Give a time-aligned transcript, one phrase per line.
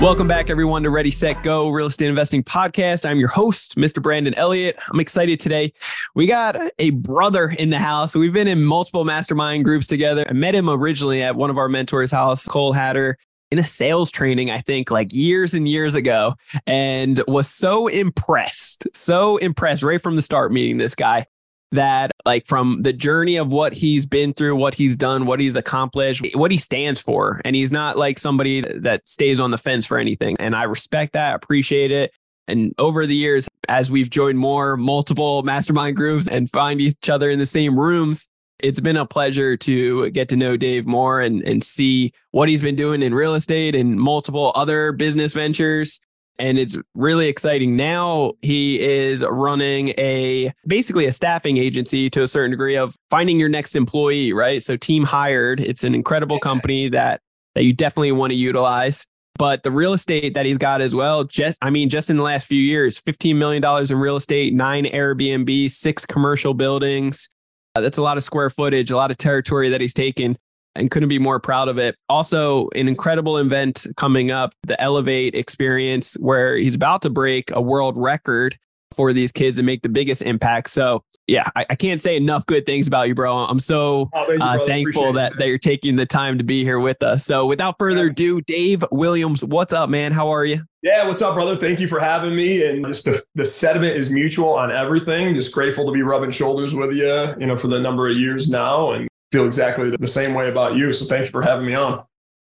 [0.00, 3.04] Welcome back, everyone, to Ready, Set, Go Real Estate Investing Podcast.
[3.04, 4.00] I'm your host, Mr.
[4.00, 4.78] Brandon Elliott.
[4.92, 5.72] I'm excited today.
[6.14, 8.14] We got a brother in the house.
[8.14, 10.24] We've been in multiple mastermind groups together.
[10.28, 13.18] I met him originally at one of our mentors' house, Cole Hatter,
[13.50, 18.86] in a sales training, I think, like years and years ago, and was so impressed,
[18.94, 21.26] so impressed right from the start meeting this guy
[21.72, 25.56] that like from the journey of what he's been through, what he's done, what he's
[25.56, 27.40] accomplished, what he stands for.
[27.44, 30.36] And he's not like somebody that stays on the fence for anything.
[30.38, 32.12] And I respect that, appreciate it.
[32.46, 37.30] And over the years, as we've joined more multiple mastermind groups and find each other
[37.30, 38.28] in the same rooms,
[38.60, 42.62] it's been a pleasure to get to know Dave more and, and see what he's
[42.62, 46.00] been doing in real estate and multiple other business ventures
[46.38, 47.76] and it's really exciting.
[47.76, 53.38] Now he is running a basically a staffing agency to a certain degree of finding
[53.38, 54.62] your next employee, right?
[54.62, 55.60] So team hired.
[55.60, 57.20] It's an incredible company that
[57.54, 59.06] that you definitely want to utilize.
[59.38, 62.22] But the real estate that he's got as well, just I mean, just in the
[62.22, 67.28] last few years, $15 million in real estate, nine Airbnb, six commercial buildings.
[67.74, 70.36] Uh, that's a lot of square footage, a lot of territory that he's taken
[70.78, 71.96] and couldn't be more proud of it.
[72.08, 77.60] Also, an incredible event coming up, the Elevate experience, where he's about to break a
[77.60, 78.56] world record
[78.94, 80.70] for these kids and make the biggest impact.
[80.70, 83.36] So, yeah, I, I can't say enough good things about you, bro.
[83.36, 86.80] I'm so oh, you, uh, thankful that, that you're taking the time to be here
[86.80, 87.24] with us.
[87.24, 90.12] So, without further ado, Dave Williams, what's up, man?
[90.12, 90.62] How are you?
[90.82, 91.56] Yeah, what's up, brother?
[91.56, 92.66] Thank you for having me.
[92.66, 95.34] And just the, the sentiment is mutual on everything.
[95.34, 98.48] Just grateful to be rubbing shoulders with you, you know, for the number of years
[98.48, 98.92] now.
[98.92, 100.92] And feel exactly the same way about you.
[100.92, 102.04] So thank you for having me on.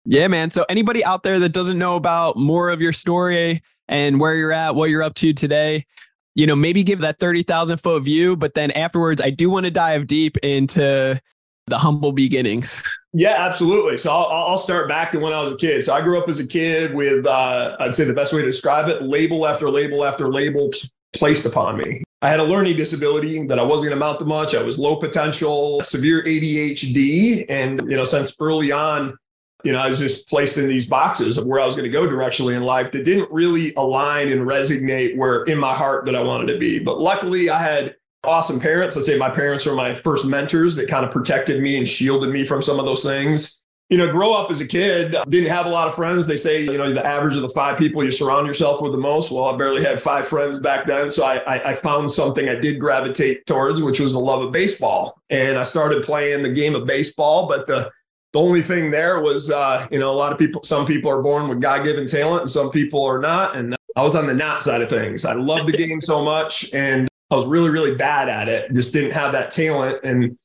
[0.04, 0.50] Yeah, man.
[0.50, 4.52] So anybody out there that doesn't know about more of your story and where you're
[4.52, 5.86] at, what you're up to today,
[6.34, 9.70] you know, maybe give that 30,000 foot view, but then afterwards, I do want to
[9.70, 11.20] dive deep into
[11.66, 12.82] the humble beginnings.
[13.12, 13.96] Yeah, absolutely.
[13.96, 15.82] So I'll, I'll start back to when I was a kid.
[15.82, 18.46] So I grew up as a kid with, uh, I'd say the best way to
[18.46, 20.70] describe it, label after label after label
[21.14, 22.02] placed upon me.
[22.22, 24.54] I had a learning disability that I wasn't going to amount to much.
[24.54, 27.44] I was low potential, severe ADHD.
[27.48, 29.16] And, you know, since early on,
[29.64, 31.90] you know, I was just placed in these boxes of where I was going to
[31.90, 36.14] go directionally in life that didn't really align and resonate where in my heart that
[36.14, 36.78] I wanted to be.
[36.78, 38.96] But luckily, I had awesome parents.
[38.96, 42.30] I say my parents were my first mentors that kind of protected me and shielded
[42.30, 45.66] me from some of those things you know, grow up as a kid, didn't have
[45.66, 46.26] a lot of friends.
[46.26, 48.98] They say, you know, the average of the five people you surround yourself with the
[48.98, 49.30] most.
[49.30, 51.08] Well, I barely had five friends back then.
[51.08, 54.52] So I, I, I, found something I did gravitate towards, which was the love of
[54.52, 55.22] baseball.
[55.30, 57.46] And I started playing the game of baseball.
[57.46, 57.88] But the,
[58.32, 61.22] the only thing there was, uh, you know, a lot of people, some people are
[61.22, 63.54] born with God given talent and some people are not.
[63.54, 65.24] And I was on the not side of things.
[65.24, 68.72] I loved the game so much and I was really, really bad at it.
[68.74, 70.00] Just didn't have that talent.
[70.04, 70.36] And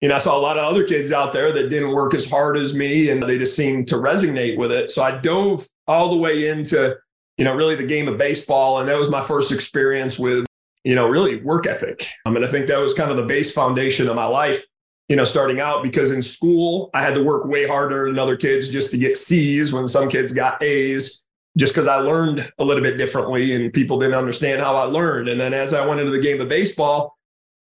[0.00, 2.28] you know, I saw a lot of other kids out there that didn't work as
[2.28, 4.90] hard as me and they just seemed to resonate with it.
[4.90, 6.96] So I dove all the way into,
[7.36, 8.80] you know, really the game of baseball.
[8.80, 10.46] And that was my first experience with,
[10.84, 12.06] you know, really work ethic.
[12.24, 14.64] I mean, I think that was kind of the base foundation of my life,
[15.08, 18.36] you know, starting out because in school, I had to work way harder than other
[18.36, 21.26] kids just to get C's when some kids got A's
[21.58, 25.28] just because I learned a little bit differently and people didn't understand how I learned.
[25.28, 27.18] And then as I went into the game of baseball,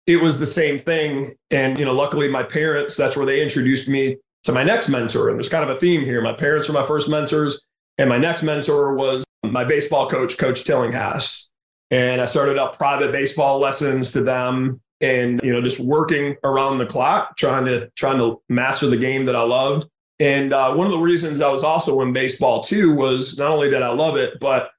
[0.07, 1.31] it was the same thing.
[1.51, 5.31] And, you know, luckily my parents, that's where they introduced me to my next mentor.
[5.31, 6.21] And there's kind of a theme here.
[6.21, 7.67] My parents were my first mentors.
[7.97, 11.53] And my next mentor was my baseball coach, Coach Tillinghast.
[11.91, 16.79] And I started out private baseball lessons to them and, you know, just working around
[16.79, 19.87] the clock, trying to, trying to master the game that I loved.
[20.19, 23.71] And uh, one of the reasons I was also in baseball too was not only
[23.71, 24.71] did I love it, but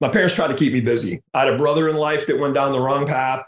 [0.00, 1.20] my parents tried to keep me busy.
[1.32, 3.44] I had a brother in life that went down the wrong path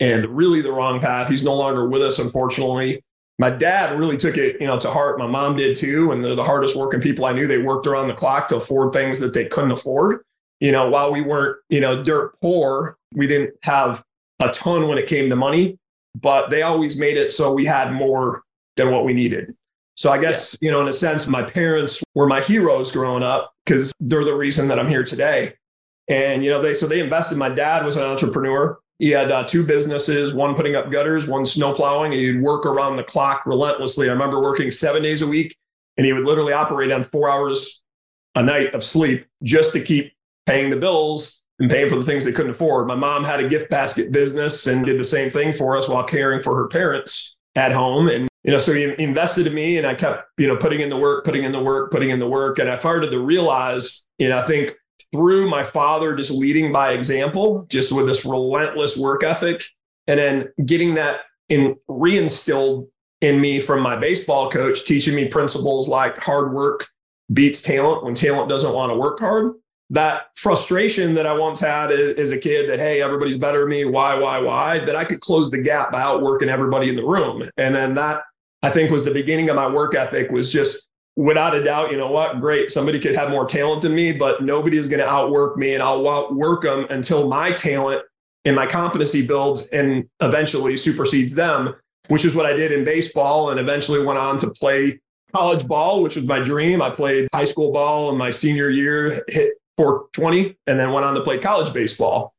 [0.00, 1.28] and really the wrong path.
[1.28, 3.02] He's no longer with us, unfortunately.
[3.38, 5.18] My dad really took it, you know, to heart.
[5.18, 7.46] My mom did too, and they're the hardest working people I knew.
[7.46, 10.20] They worked around the clock to afford things that they couldn't afford.
[10.60, 14.04] You know, while we weren't, you know, dirt poor, we didn't have
[14.40, 15.78] a ton when it came to money,
[16.20, 18.42] but they always made it so we had more
[18.76, 19.54] than what we needed.
[19.96, 20.66] So I guess, yeah.
[20.66, 24.34] you know, in a sense, my parents were my heroes growing up because they're the
[24.34, 25.54] reason that I'm here today.
[26.08, 27.38] And, you know, they, so they invested.
[27.38, 28.78] My dad was an entrepreneur.
[28.98, 32.12] He had uh, two businesses, one putting up gutters, one snow plowing.
[32.12, 34.08] He'd work around the clock relentlessly.
[34.08, 35.56] I remember working seven days a week,
[35.96, 37.82] and he would literally operate on four hours
[38.34, 40.12] a night of sleep just to keep
[40.46, 42.86] paying the bills and paying for the things they couldn't afford.
[42.86, 46.04] My mom had a gift basket business and did the same thing for us while
[46.04, 48.08] caring for her parents at home.
[48.08, 50.90] And, you know, so he invested in me and I kept, you know, putting in
[50.90, 52.58] the work, putting in the work, putting in the work.
[52.58, 54.74] And I started to realize, you know, I think
[55.14, 59.64] through my father just leading by example, just with this relentless work ethic,
[60.08, 62.88] and then getting that in reinstilled
[63.20, 66.88] in me from my baseball coach, teaching me principles like hard work
[67.32, 69.52] beats talent when talent doesn't want to work hard.
[69.90, 73.84] That frustration that I once had as a kid that, hey, everybody's better than me,
[73.84, 77.48] why, why, why, that I could close the gap by outworking everybody in the room.
[77.56, 78.24] And then that
[78.64, 81.96] I think was the beginning of my work ethic was just without a doubt, you
[81.96, 82.40] know what?
[82.40, 82.70] Great.
[82.70, 85.82] Somebody could have more talent than me, but nobody is going to outwork me and
[85.82, 88.02] I'll outwork them until my talent
[88.44, 91.74] and my competency builds and eventually supersedes them,
[92.08, 95.00] which is what I did in baseball and eventually went on to play
[95.32, 96.82] college ball, which was my dream.
[96.82, 101.14] I played high school ball in my senior year, hit 420, and then went on
[101.14, 102.34] to play college baseball.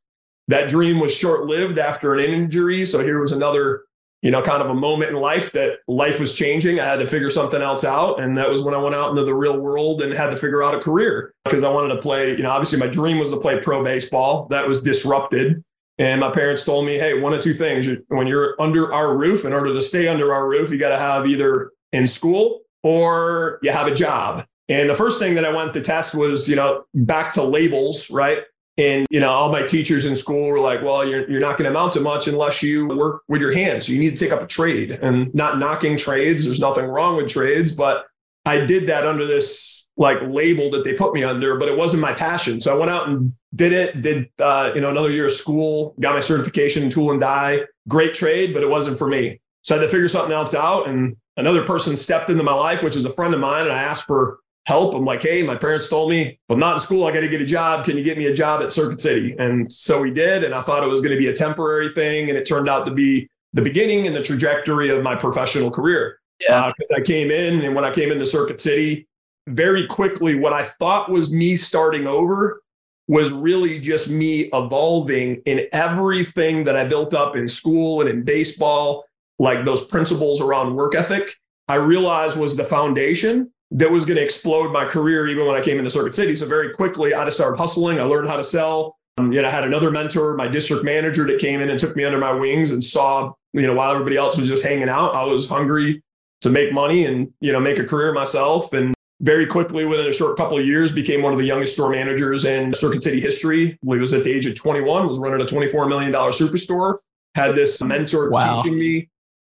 [0.48, 2.84] That dream was short lived after an injury.
[2.84, 3.82] So here was another
[4.22, 6.80] you know, kind of a moment in life that life was changing.
[6.80, 8.20] I had to figure something else out.
[8.20, 10.62] And that was when I went out into the real world and had to figure
[10.62, 13.38] out a career because I wanted to play, you know, obviously my dream was to
[13.38, 14.46] play pro baseball.
[14.48, 15.62] That was disrupted.
[15.98, 17.88] And my parents told me, hey, one of two things.
[18.08, 20.98] When you're under our roof, in order to stay under our roof, you got to
[20.98, 24.44] have either in school or you have a job.
[24.68, 28.10] And the first thing that I went to test was, you know, back to labels,
[28.10, 28.42] right?
[28.78, 31.64] And you know, all my teachers in school were like, "Well, you're you're not going
[31.64, 33.86] to amount to much unless you work with your hands.
[33.86, 37.16] So you need to take up a trade." And not knocking trades, there's nothing wrong
[37.16, 38.06] with trades, but
[38.44, 42.02] I did that under this like label that they put me under, but it wasn't
[42.02, 42.60] my passion.
[42.60, 44.02] So I went out and did it.
[44.02, 47.62] Did uh, you know another year of school, got my certification in tool and die.
[47.88, 49.40] Great trade, but it wasn't for me.
[49.62, 50.88] So I had to figure something else out.
[50.88, 53.82] And another person stepped into my life, which is a friend of mine, and I
[53.82, 54.94] asked for help.
[54.94, 57.28] I'm like, hey, my parents told me if I'm not in school, I got to
[57.28, 57.84] get a job.
[57.84, 59.34] Can you get me a job at Circuit City?
[59.38, 60.44] And so we did.
[60.44, 62.28] And I thought it was going to be a temporary thing.
[62.28, 66.18] And it turned out to be the beginning and the trajectory of my professional career.
[66.40, 66.72] Yeah.
[66.76, 69.06] Because uh, I came in and when I came into Circuit City,
[69.46, 72.60] very quickly, what I thought was me starting over
[73.06, 78.24] was really just me evolving in everything that I built up in school and in
[78.24, 79.04] baseball,
[79.38, 81.36] like those principles around work ethic.
[81.68, 85.62] I realized was the foundation that was going to explode my career even when I
[85.62, 86.36] came into Circuit City.
[86.36, 87.98] So very quickly, I just started hustling.
[87.98, 88.96] I learned how to sell.
[89.18, 92.04] Um, know, I had another mentor, my district manager, that came in and took me
[92.04, 95.24] under my wings and saw, you know, while everybody else was just hanging out, I
[95.24, 96.02] was hungry
[96.42, 98.74] to make money and you know make a career myself.
[98.74, 101.90] And very quickly, within a short couple of years, became one of the youngest store
[101.90, 103.78] managers in Circuit City history.
[103.90, 106.98] I was at the age of 21, was running a 24 million dollar superstore.
[107.34, 108.62] Had this mentor wow.
[108.62, 109.08] teaching me,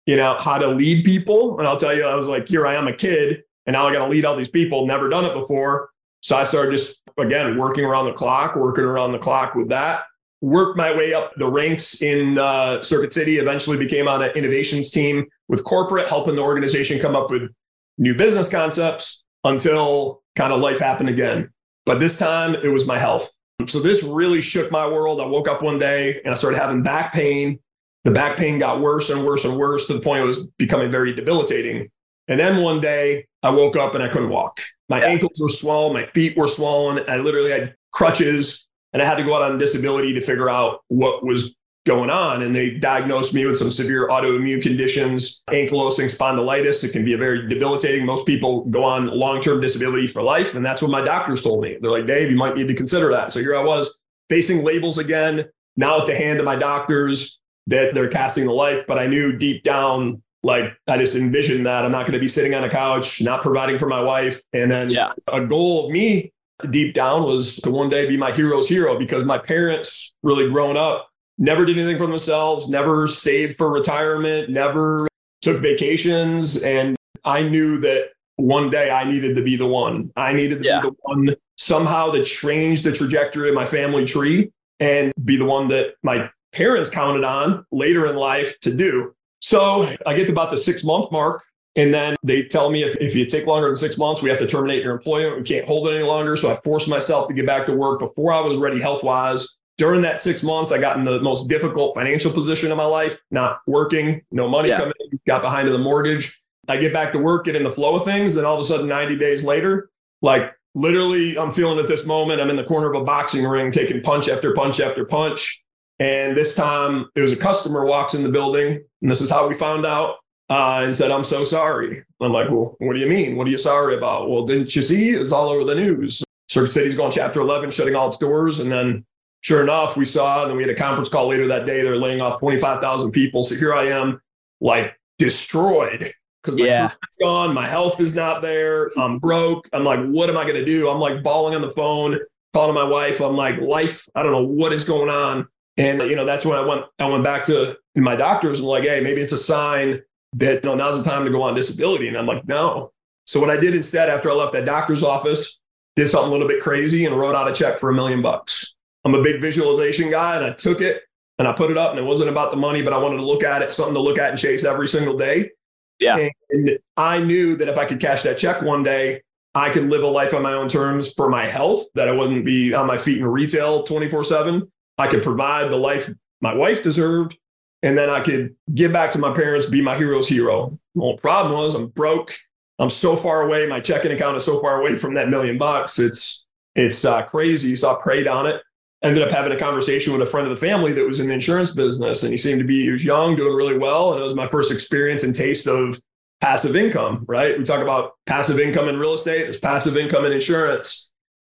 [0.06, 1.58] you know, how to lead people.
[1.58, 3.92] And I'll tell you, I was like, here I am, a kid and now I
[3.92, 5.90] got to lead all these people, never done it before.
[6.20, 10.04] So I started just, again, working around the clock, working around the clock with that.
[10.40, 14.90] Worked my way up the ranks in uh, Circuit City, eventually became on an innovations
[14.90, 17.50] team with corporate, helping the organization come up with
[17.98, 21.50] new business concepts until kind of life happened again.
[21.86, 23.30] But this time it was my health.
[23.66, 25.20] So this really shook my world.
[25.20, 27.60] I woke up one day and I started having back pain.
[28.04, 30.90] The back pain got worse and worse and worse to the point it was becoming
[30.90, 31.88] very debilitating.
[32.26, 34.60] And then one day I woke up and I couldn't walk.
[34.88, 35.06] My yeah.
[35.06, 37.04] ankles were swollen, my feet were swollen.
[37.08, 40.80] I literally had crutches and I had to go out on disability to figure out
[40.88, 42.42] what was going on.
[42.42, 46.84] And they diagnosed me with some severe autoimmune conditions, ankylosing spondylitis.
[46.84, 48.06] It can be a very debilitating.
[48.06, 50.54] Most people go on long term disability for life.
[50.54, 51.78] And that's what my doctors told me.
[51.80, 53.32] They're like, Dave, you might need to consider that.
[53.32, 55.44] So here I was facing labels again,
[55.76, 58.86] now at the hand of my doctors that they're casting the light.
[58.86, 62.28] But I knew deep down like I just envisioned that I'm not going to be
[62.28, 64.42] sitting on a couch, not providing for my wife.
[64.52, 65.12] And then yeah.
[65.28, 66.32] a goal of me
[66.70, 70.76] deep down was to one day be my hero's hero because my parents really growing
[70.76, 71.08] up
[71.38, 75.08] never did anything for themselves, never saved for retirement, never
[75.42, 76.62] took vacations.
[76.62, 80.10] And I knew that one day I needed to be the one.
[80.16, 80.80] I needed to yeah.
[80.80, 85.44] be the one somehow to change the trajectory of my family tree and be the
[85.44, 89.14] one that my parents counted on later in life to do.
[89.42, 91.42] So I get to about the six month mark.
[91.74, 94.38] And then they tell me if, if you take longer than six months, we have
[94.40, 95.38] to terminate your employment.
[95.38, 96.36] We can't hold it any longer.
[96.36, 99.58] So I forced myself to get back to work before I was ready health wise.
[99.78, 103.18] During that six months, I got in the most difficult financial position of my life,
[103.30, 104.80] not working, no money yeah.
[104.80, 106.42] coming in, got behind in the mortgage.
[106.68, 108.34] I get back to work, get in the flow of things.
[108.34, 112.40] Then all of a sudden, 90 days later, like literally, I'm feeling at this moment,
[112.40, 115.64] I'm in the corner of a boxing ring, taking punch after punch after punch.
[115.98, 119.46] And this time it was a customer walks in the building, and this is how
[119.46, 120.16] we found out,
[120.48, 122.04] uh, and said, I'm so sorry.
[122.20, 123.36] I'm like, well, what do you mean?
[123.36, 124.30] What are you sorry about?
[124.30, 125.10] Well, didn't you see?
[125.10, 126.22] It's all over the news.
[126.48, 128.60] Circuit City's going chapter 11, shutting all its doors.
[128.60, 129.04] And then
[129.40, 131.82] sure enough, we saw, and then we had a conference call later that day.
[131.82, 133.42] They're laying off 25,000 people.
[133.44, 134.20] So here I am,
[134.60, 136.88] like destroyed because my Yeah.
[136.88, 139.68] career's gone, my health is not there, I'm broke.
[139.72, 140.88] I'm like, what am I going to do?
[140.90, 142.18] I'm like bawling on the phone,
[142.52, 143.20] calling my wife.
[143.20, 145.48] I'm like, life, I don't know what is going on.
[145.78, 148.84] And you know, that's when I went, I went back to my doctors were like,
[148.84, 150.02] hey, maybe it's a sign
[150.34, 152.08] that you know now's the time to go on disability.
[152.08, 152.92] And I'm like, no.
[153.26, 155.60] So what I did instead, after I left that doctor's office,
[155.96, 158.74] did something a little bit crazy and wrote out a check for a million bucks.
[159.04, 161.02] I'm a big visualization guy, and I took it
[161.38, 163.24] and I put it up, and it wasn't about the money, but I wanted to
[163.24, 165.50] look at it, something to look at and chase every single day.
[165.98, 166.28] Yeah.
[166.50, 169.22] And I knew that if I could cash that check one day,
[169.54, 172.44] I could live a life on my own terms for my health, that I wouldn't
[172.44, 174.70] be on my feet in retail 24 7.
[174.98, 177.36] I could provide the life my wife deserved.
[177.82, 180.78] And then I could give back to my parents, be my hero's hero.
[180.94, 182.36] The problem was I'm broke.
[182.78, 183.66] I'm so far away.
[183.66, 185.98] My checking account is so far away from that million bucks.
[185.98, 187.76] It's it's uh, crazy.
[187.76, 188.62] So I prayed on it.
[189.02, 191.34] Ended up having a conversation with a friend of the family that was in the
[191.34, 194.24] insurance business, and he seemed to be he was young, doing really well, and it
[194.24, 196.00] was my first experience and taste of
[196.40, 197.24] passive income.
[197.28, 197.58] Right?
[197.58, 199.42] We talk about passive income in real estate.
[199.42, 201.11] There's passive income in insurance.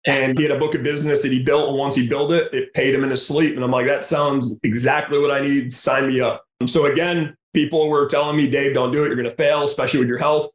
[0.08, 2.52] And he had a book of business that he built, and once he built it,
[2.54, 3.56] it paid him in his sleep.
[3.56, 5.74] And I'm like, that sounds exactly what I need.
[5.74, 6.46] Sign me up.
[6.62, 9.08] And so again, people were telling me, Dave, don't do it.
[9.08, 10.50] You're going to fail, especially with your health.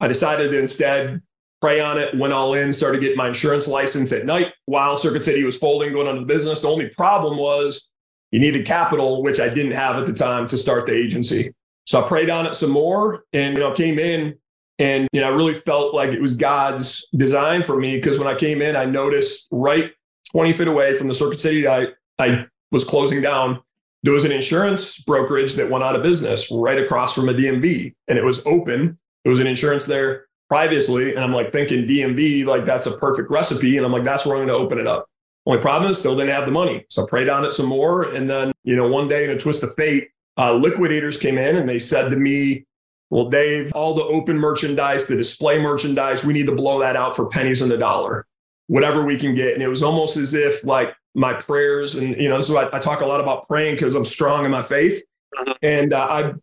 [0.00, 1.22] I decided to instead
[1.60, 5.24] pray on it, went all in, started getting my insurance license at night while Circuit
[5.24, 6.60] City was folding, going on the business.
[6.60, 7.92] The only problem was
[8.32, 11.54] you needed capital, which I didn't have at the time to start the agency.
[11.86, 14.36] So I prayed on it some more and you know came in
[14.78, 18.28] and you know I really felt like it was God's design for me because when
[18.28, 19.92] I came in, I noticed right
[20.32, 23.60] 20 feet away from the Circuit City I, I was closing down,
[24.02, 27.94] there was an insurance brokerage that went out of business right across from a DMV
[28.08, 28.98] and it was open.
[29.24, 31.14] There was an insurance there previously.
[31.14, 33.76] And I'm like thinking DMV, like that's a perfect recipe.
[33.76, 35.06] And I'm like, that's where I'm going to open it up.
[35.46, 36.84] Only problem is still didn't have the money.
[36.88, 38.02] So I prayed on it some more.
[38.02, 41.56] And then, you know, one day in a twist of fate, uh, liquidators came in
[41.56, 42.66] and they said to me,
[43.10, 47.14] well, Dave, all the open merchandise, the display merchandise, we need to blow that out
[47.14, 48.26] for pennies on the dollar,
[48.66, 49.54] whatever we can get.
[49.54, 52.80] And it was almost as if like my prayers, and you know, so I, I
[52.80, 55.02] talk a lot about praying because I'm strong in my faith.
[55.62, 56.34] And uh, I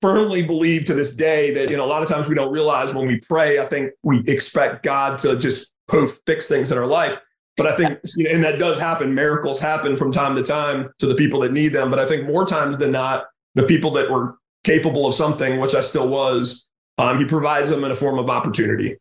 [0.00, 2.94] firmly believe to this day that, you know, a lot of times we don't realize
[2.94, 6.86] when we pray, I think we expect God to just poof, fix things in our
[6.86, 7.18] life.
[7.56, 9.14] But I think, you know, and that does happen.
[9.14, 11.90] Miracles happen from time to time to the people that need them.
[11.90, 15.74] But I think more times than not, the people that were capable of something, which
[15.74, 18.96] I still was, um, he provides them in a form of opportunity.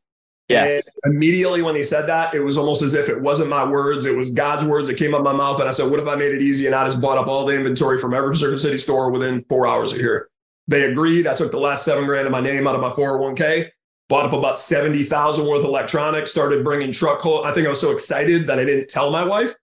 [0.47, 0.89] Yes.
[1.03, 4.05] And immediately when he said that, it was almost as if it wasn't my words,
[4.05, 5.59] it was God's words that came out of my mouth.
[5.59, 7.45] And I said, What if I made it easy and I just bought up all
[7.45, 10.29] the inventory from every Circuit City store within four hours of here?
[10.69, 11.27] They agreed.
[11.27, 13.69] I took the last seven grand of my name out of my 401k,
[14.07, 17.19] bought up about 70,000 worth of electronics, started bringing truck.
[17.19, 19.53] Whole, I think I was so excited that I didn't tell my wife.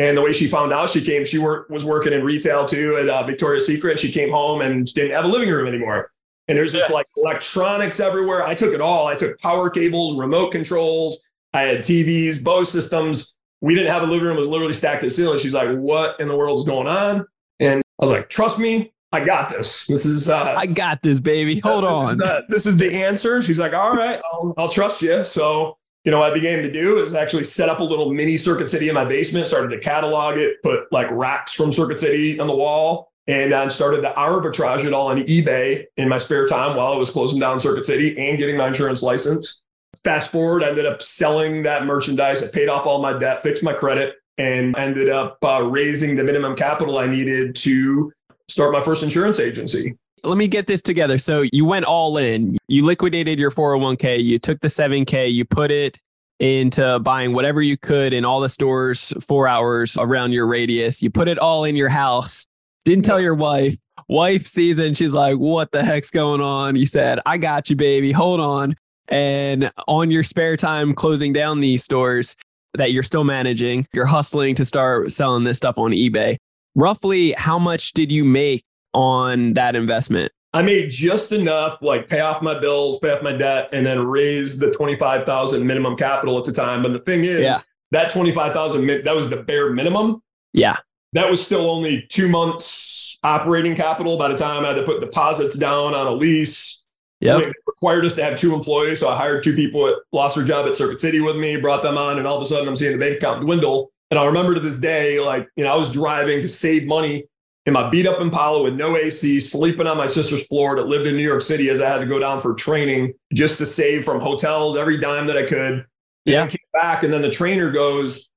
[0.00, 2.96] And the way she found out, she came, she worked, was working in retail too
[2.96, 3.98] at uh, Victoria's Secret.
[3.98, 6.10] She came home and didn't have a living room anymore.
[6.48, 8.42] And there's just like electronics everywhere.
[8.42, 9.06] I took it all.
[9.06, 11.20] I took power cables, remote controls.
[11.52, 13.36] I had TVs, Bose systems.
[13.60, 14.36] We didn't have a living room.
[14.36, 15.38] It was literally stacked to the ceiling.
[15.38, 17.26] She's like, what in the world is going on?
[17.60, 19.86] And I was like, trust me, I got this.
[19.86, 21.60] This is, uh, I got this, baby.
[21.60, 22.14] Hold this on.
[22.14, 23.42] Is, uh, this is the answer.
[23.42, 25.26] She's like, all right, I'll, I'll trust you.
[25.26, 28.36] So, you know, what I began to do is actually set up a little mini
[28.36, 32.40] Circuit City in my basement, started to catalog it, put like racks from Circuit City
[32.40, 36.46] on the wall, and then started to arbitrage it all on eBay in my spare
[36.46, 39.62] time while I was closing down Circuit City and getting my insurance license.
[40.02, 42.42] Fast forward, I ended up selling that merchandise.
[42.42, 46.24] I paid off all my debt, fixed my credit, and ended up uh, raising the
[46.24, 48.10] minimum capital I needed to
[48.48, 49.98] start my first insurance agency.
[50.22, 51.18] Let me get this together.
[51.18, 52.58] So you went all in.
[52.68, 54.22] You liquidated your 401k.
[54.22, 55.32] You took the 7k.
[55.32, 55.98] You put it
[56.38, 61.02] into buying whatever you could in all the stores four hours around your radius.
[61.02, 62.46] You put it all in your house.
[62.84, 63.76] Didn't tell your wife.
[64.08, 67.68] Wife sees it and she's like, "What the heck's going on?" You said, "I got
[67.68, 68.10] you, baby.
[68.10, 68.74] Hold on."
[69.08, 72.36] And on your spare time, closing down these stores
[72.74, 76.36] that you're still managing, you're hustling to start selling this stuff on eBay.
[76.74, 80.32] Roughly, how much did you make on that investment?
[80.52, 84.06] I made just enough, like pay off my bills, pay off my debt, and then
[84.06, 86.82] raise the twenty five thousand minimum capital at the time.
[86.82, 87.58] But the thing is, Yeah.
[87.92, 90.22] that twenty five thousand that was the bare minimum.
[90.52, 90.78] Yeah.
[91.12, 94.16] That was still only two months operating capital.
[94.16, 96.84] By the time I had to put deposits down on a lease,
[97.20, 98.98] it required us to have two employees.
[99.00, 101.82] So I hired two people that lost their job at Circuit City with me, brought
[101.82, 103.92] them on, and all of a sudden I'm seeing the bank account dwindle.
[104.10, 107.24] And I remember to this day, like, you know, I was driving to save money
[107.66, 111.06] in my beat up Impala with no AC, sleeping on my sister's floor that lived
[111.06, 114.04] in New York City as I had to go down for training just to save
[114.04, 115.86] from hotels every dime that I could.
[116.24, 116.44] Yeah.
[116.44, 118.30] I came back, and then the trainer goes,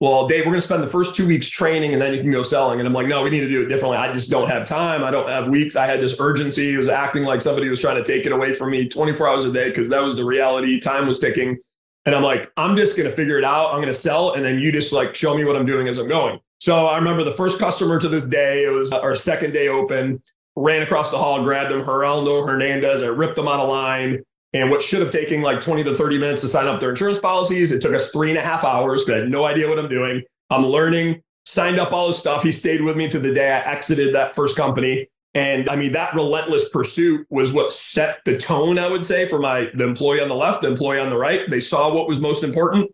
[0.00, 2.32] well, Dave, we're going to spend the first two weeks training and then you can
[2.32, 2.78] go selling.
[2.78, 3.96] And I'm like, no, we need to do it differently.
[3.96, 5.04] I just don't have time.
[5.04, 5.76] I don't have weeks.
[5.76, 6.74] I had this urgency.
[6.74, 9.44] It was acting like somebody was trying to take it away from me 24 hours
[9.44, 10.80] a day because that was the reality.
[10.80, 11.58] Time was ticking.
[12.06, 13.68] And I'm like, I'm just going to figure it out.
[13.68, 14.34] I'm going to sell.
[14.34, 16.38] And then you just like show me what I'm doing as I'm going.
[16.64, 20.22] So I remember the first customer to this day, it was our second day open,
[20.56, 23.02] ran across the hall, grabbed him, Geraldo Hernandez.
[23.02, 24.22] I ripped them on a line.
[24.54, 27.18] And what should have taken like 20 to 30 minutes to sign up their insurance
[27.18, 29.06] policies, it took us three and a half hours.
[29.10, 30.22] I had no idea what I'm doing.
[30.48, 32.42] I'm learning, signed up all his stuff.
[32.42, 35.06] He stayed with me to the day I exited that first company.
[35.34, 39.38] And I mean, that relentless pursuit was what set the tone, I would say, for
[39.38, 41.42] my the employee on the left, the employee on the right.
[41.50, 42.90] They saw what was most important.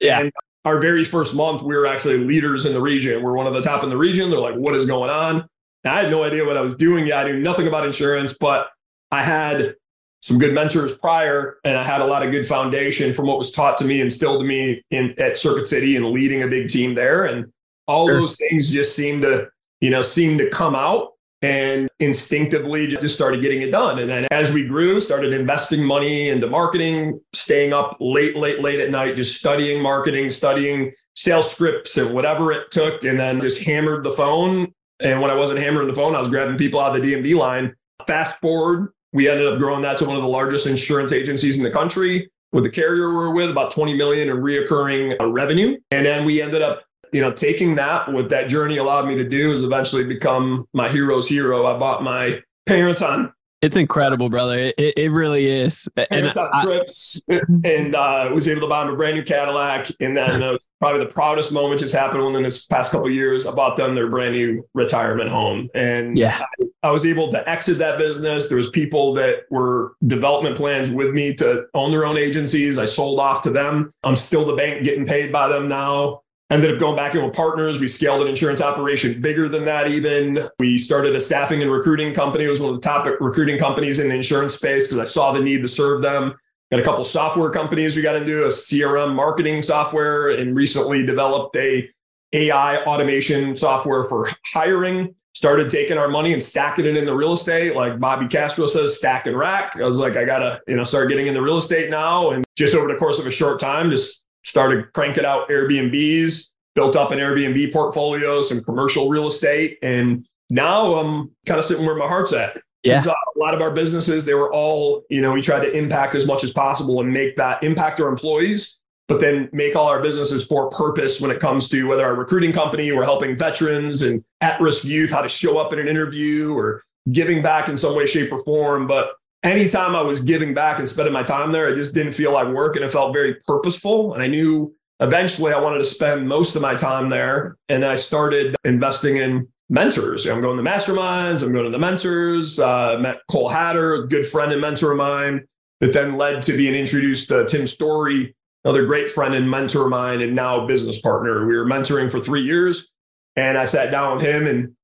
[0.00, 0.20] Yeah.
[0.20, 0.32] And
[0.64, 3.22] our very first month, we were actually leaders in the region.
[3.22, 4.30] We're one of the top in the region.
[4.30, 5.46] They're like, what is going on?
[5.84, 7.26] And I had no idea what I was doing yet.
[7.26, 8.68] I knew nothing about insurance, but
[9.10, 9.74] I had
[10.22, 13.50] some good mentors prior, and I had a lot of good foundation from what was
[13.50, 16.94] taught to me, instilled to me in at Circuit City and leading a big team
[16.94, 17.24] there.
[17.24, 17.50] And
[17.86, 18.20] all sure.
[18.20, 19.48] those things just seemed to,
[19.80, 21.09] you know, seem to come out
[21.42, 23.98] and instinctively just started getting it done.
[23.98, 28.80] And then as we grew, started investing money into marketing, staying up late, late, late
[28.80, 33.62] at night, just studying marketing, studying sales scripts and whatever it took, and then just
[33.62, 34.72] hammered the phone.
[35.00, 37.34] And when I wasn't hammering the phone, I was grabbing people out of the DMV
[37.36, 37.74] line.
[38.06, 41.62] Fast forward, we ended up growing that to one of the largest insurance agencies in
[41.62, 45.76] the country with the carrier we were with, about 20 million in reoccurring revenue.
[45.90, 49.28] And then we ended up, you know, taking that, what that journey allowed me to
[49.28, 51.66] do is eventually become my hero's hero.
[51.66, 54.72] I bought my parents on it's incredible, brother.
[54.78, 55.86] It, it really is.
[55.94, 59.22] Parents and on I, trips, and uh, was able to buy them a brand new
[59.22, 59.88] Cadillac.
[60.00, 63.46] And then uh, probably the proudest moment just happened in this past couple years.
[63.46, 66.40] I bought them their brand new retirement home, and yeah,
[66.82, 68.48] I, I was able to exit that business.
[68.48, 72.78] There was people that were development plans with me to own their own agencies.
[72.78, 73.92] I sold off to them.
[74.04, 77.34] I'm still the bank getting paid by them now ended up going back in with
[77.34, 77.80] partners.
[77.80, 80.38] We scaled an insurance operation bigger than that, even.
[80.58, 82.44] We started a staffing and recruiting company.
[82.44, 85.32] It was one of the top recruiting companies in the insurance space because I saw
[85.32, 86.34] the need to serve them.
[86.70, 91.56] Got a couple software companies we got into, a CRM marketing software, and recently developed
[91.56, 91.88] a
[92.32, 95.14] AI automation software for hiring.
[95.32, 98.96] Started taking our money and stacking it in the real estate, like Bobby Castro says,
[98.96, 99.76] stack and rack.
[99.76, 102.30] I was like, I gotta, you know, start getting in the real estate now.
[102.30, 106.96] And just over the course of a short time, just started cranking out Airbnbs, built
[106.96, 109.78] up an Airbnb portfolio, some commercial real estate.
[109.82, 112.60] And now I'm kind of sitting where my heart's at.
[112.82, 113.04] Yeah.
[113.04, 116.26] A lot of our businesses, they were all, you know, we tried to impact as
[116.26, 120.46] much as possible and make that impact our employees, but then make all our businesses
[120.46, 124.58] for purpose when it comes to whether our recruiting company, we're helping veterans and at
[124.62, 128.06] risk youth how to show up in an interview or giving back in some way,
[128.06, 128.86] shape, or form.
[128.86, 132.32] But anytime I was giving back and spending my time there, it just didn't feel
[132.32, 134.14] like work and it felt very purposeful.
[134.14, 137.56] And I knew eventually I wanted to spend most of my time there.
[137.68, 140.26] And I started investing in mentors.
[140.26, 144.26] I'm going to masterminds, I'm going to the mentors, uh, met Cole Hatter, a good
[144.26, 145.46] friend and mentor of mine,
[145.80, 149.90] that then led to being introduced to Tim Storey, another great friend and mentor of
[149.90, 151.46] mine, and now business partner.
[151.46, 152.90] We were mentoring for three years.
[153.36, 154.74] And I sat down with him and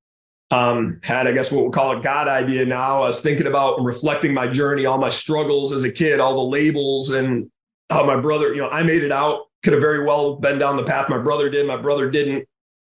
[0.50, 3.02] um, had, I guess, what we'll call a God idea now.
[3.02, 6.50] I was thinking about reflecting my journey, all my struggles as a kid, all the
[6.50, 7.50] labels, and
[7.90, 10.76] how my brother, you know, I made it out, could have very well been down
[10.76, 12.46] the path my brother did, my brother didn't.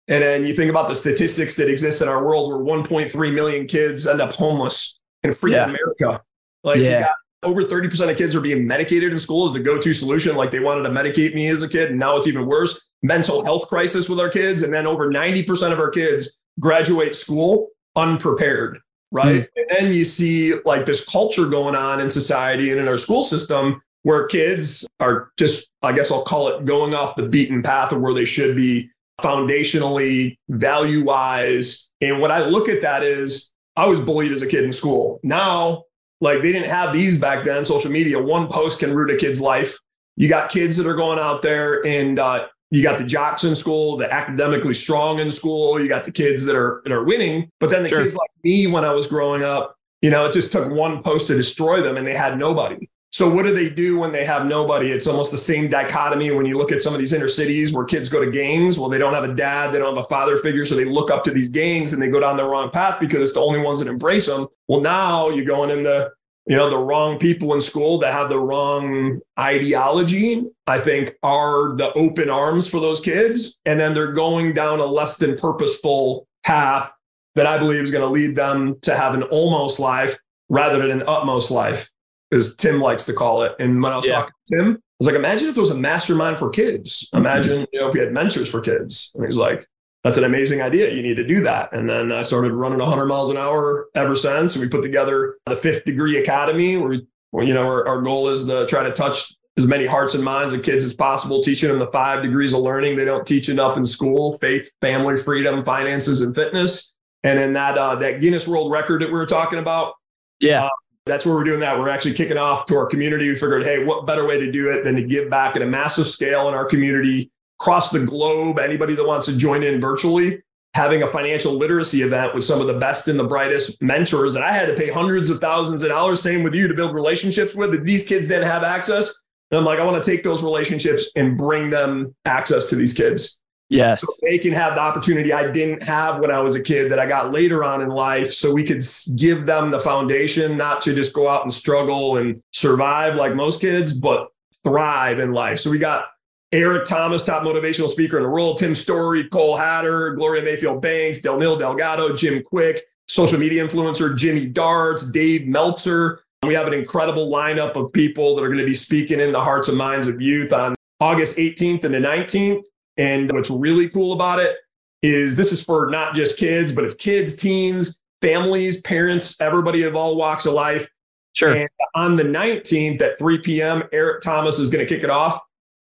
[0.08, 3.68] And then you think about the statistics that exist in our world where 1.3 million
[3.68, 5.64] kids end up homeless in freaking yeah.
[5.66, 6.24] America.
[6.64, 7.00] Like, yeah.
[7.00, 9.94] you got over 30% of kids are being medicated in school as the go to
[9.94, 10.36] solution.
[10.36, 12.88] Like, they wanted to medicate me as a kid, and now it's even worse.
[13.04, 14.64] Mental health crisis with our kids.
[14.64, 18.80] And then over 90% of our kids graduate school unprepared,
[19.12, 19.44] right?
[19.44, 19.48] Mm.
[19.56, 23.24] And then you see like this culture going on in society and in our school
[23.24, 27.92] system where kids are just, I guess I'll call it going off the beaten path
[27.92, 28.90] of where they should be
[29.22, 31.90] foundationally, value wise.
[32.02, 35.20] And what I look at that is I was bullied as a kid in school.
[35.24, 35.84] Now,
[36.22, 38.22] like they didn't have these back then, social media.
[38.22, 39.78] One post can root a kid's life.
[40.16, 43.56] You got kids that are going out there and uh, you got the jocks in
[43.56, 45.80] school, the academically strong in school.
[45.80, 47.52] You got the kids that are that are winning.
[47.60, 48.04] But then the sure.
[48.04, 51.28] kids like me, when I was growing up, you know, it just took one post
[51.28, 52.90] to destroy them, and they had nobody.
[53.10, 54.92] So what do they do when they have nobody?
[54.92, 57.86] It's almost the same dichotomy when you look at some of these inner cities where
[57.86, 58.78] kids go to gangs.
[58.78, 61.10] Well, they don't have a dad, they don't have a father figure, so they look
[61.10, 63.60] up to these gangs and they go down the wrong path because it's the only
[63.60, 64.48] ones that embrace them.
[64.68, 66.12] Well, now you're going in the
[66.48, 71.76] you know, the wrong people in school that have the wrong ideology, I think are
[71.76, 73.60] the open arms for those kids.
[73.66, 76.90] And then they're going down a less than purposeful path
[77.36, 81.02] that I believe is going to lead them to have an almost life rather than
[81.02, 81.92] an utmost life,
[82.32, 83.54] as Tim likes to call it.
[83.60, 84.14] And when I was yeah.
[84.14, 87.10] talking to Tim, I was like, imagine if there was a mastermind for kids.
[87.10, 87.18] Mm-hmm.
[87.18, 89.12] Imagine, you know, if we had mentors for kids.
[89.16, 89.68] And he's like,
[90.08, 90.90] that's an amazing idea.
[90.94, 91.74] You need to do that.
[91.74, 94.56] And then I started running 100 miles an hour ever since.
[94.56, 98.46] We put together the Fifth Degree Academy, where, where you know, our, our goal is
[98.46, 101.80] to try to touch as many hearts and minds of kids as possible, teaching them
[101.80, 106.22] the five degrees of learning they don't teach enough in school: faith, family, freedom, finances,
[106.22, 106.94] and fitness.
[107.26, 109.96] And then that uh, that Guinness World Record that we were talking about,
[110.40, 110.70] yeah, uh,
[111.06, 111.78] that's where we're doing that.
[111.78, 113.28] We're actually kicking off to our community.
[113.28, 115.68] We figured, hey, what better way to do it than to give back at a
[115.68, 118.60] massive scale in our community, across the globe.
[118.60, 120.42] Anybody that wants to join in virtually,
[120.74, 124.44] having a financial literacy event with some of the best and the brightest mentors that
[124.44, 127.56] I had to pay hundreds of thousands of dollars, same with you, to build relationships
[127.56, 127.72] with.
[127.72, 129.14] That these kids didn't have access
[129.52, 132.94] and I'm like, I want to take those relationships and bring them access to these
[132.94, 133.40] kids.
[133.70, 134.02] Yes.
[134.02, 137.00] So they can have the opportunity I didn't have when I was a kid that
[137.00, 138.34] I got later on in life.
[138.34, 138.82] So we could
[139.18, 143.60] give them the foundation, not to just go out and struggle and survive like most
[143.60, 144.30] kids, but
[144.64, 145.60] thrive in life.
[145.60, 146.06] So we got
[146.52, 151.20] Eric Thomas, top motivational speaker in the world, Tim Storey, Cole Hatter, Gloria Mayfield Banks,
[151.20, 156.74] Del Nil Delgado, Jim Kwik, social media influencer Jimmy Darts, Dave Meltzer, we have an
[156.74, 160.08] incredible lineup of people that are going to be speaking in the hearts and minds
[160.08, 162.64] of youth on August 18th and the 19th.
[162.98, 164.56] And what's really cool about it
[165.02, 169.96] is this is for not just kids, but it's kids, teens, families, parents, everybody of
[169.96, 170.88] all walks of life.
[171.36, 171.54] Sure.
[171.54, 175.40] And on the 19th at 3 p.m., Eric Thomas is going to kick it off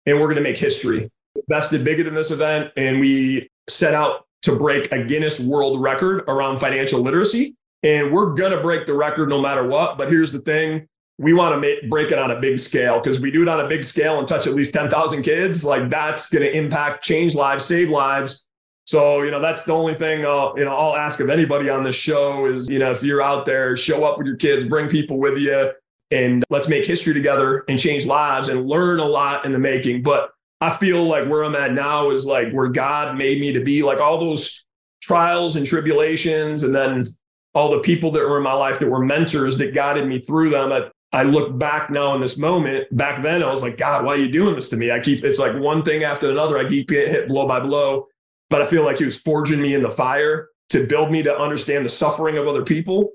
[0.07, 1.11] and we're going to make history.
[1.49, 2.73] Invested bigger than this event.
[2.77, 7.57] And we set out to break a Guinness World Record around financial literacy.
[7.83, 9.99] And we're going to break the record no matter what.
[9.99, 10.89] But here's the thing
[11.19, 13.65] we want to make, break it on a big scale because we do it on
[13.65, 15.65] a big scale and touch at least 10,000 kids.
[15.65, 18.47] Like that's going to impact, change lives, save lives.
[18.87, 21.85] So, you know, that's the only thing, uh, you know, I'll ask of anybody on
[21.85, 24.89] this show is, you know, if you're out there, show up with your kids, bring
[24.89, 25.73] people with you,
[26.15, 30.03] and let's make history together and change lives and learn a lot in the making.
[30.03, 33.61] But I feel like where I'm at now is like where God made me to
[33.61, 34.65] be, like all those
[35.03, 36.63] trials and tribulations.
[36.63, 37.09] And then
[37.53, 40.51] all the people that were in my life that were mentors that guided me through
[40.51, 40.73] them.
[40.73, 42.95] I, I look back now in this moment.
[42.97, 44.91] Back then, I was like, God, why are you doing this to me?
[44.91, 46.59] I keep it's like one thing after another.
[46.59, 48.09] I keep getting hit blow by blow,
[48.51, 51.37] but I feel like He was forging me in the fire to build me to
[51.37, 53.11] understand the suffering of other people.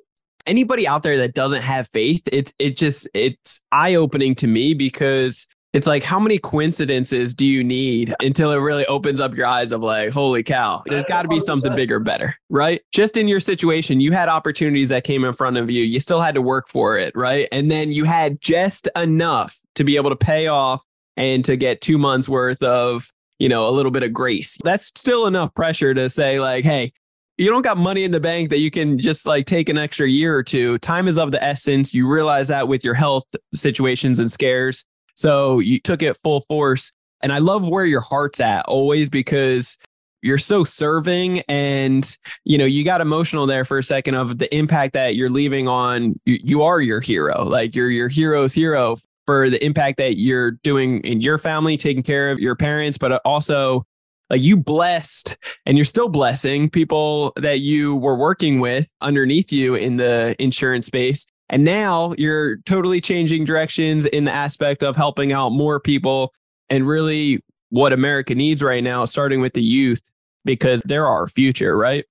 [0.49, 4.73] Anybody out there that doesn't have faith, it's it just it's eye opening to me
[4.73, 9.45] because it's like how many coincidences do you need until it really opens up your
[9.45, 12.81] eyes of like holy cow there's got to be something bigger better right?
[12.91, 16.21] Just in your situation you had opportunities that came in front of you you still
[16.21, 17.47] had to work for it right?
[17.51, 20.83] And then you had just enough to be able to pay off
[21.15, 24.57] and to get 2 months worth of you know a little bit of grace.
[24.63, 26.93] That's still enough pressure to say like hey
[27.39, 30.07] you don't got money in the bank that you can just like take an extra
[30.07, 30.77] year or two.
[30.79, 31.93] Time is of the essence.
[31.93, 33.23] You realize that with your health
[33.53, 34.83] situations and scares.
[35.15, 36.91] So you took it full force.
[37.21, 39.77] And I love where your heart's at always because
[40.21, 44.53] you're so serving and you know you got emotional there for a second of the
[44.53, 48.97] impact that you're leaving on you, you are your hero like you're your hero's hero
[49.25, 53.21] for the impact that you're doing in your family taking care of your parents but
[53.23, 53.85] also
[54.29, 59.75] like you blessed and you're still blessing people that you were working with underneath you
[59.75, 65.33] in the insurance space and now you're totally changing directions in the aspect of helping
[65.33, 66.31] out more people
[66.69, 70.01] and really what America needs right now, starting with the youth,
[70.45, 72.05] because they're our future, right?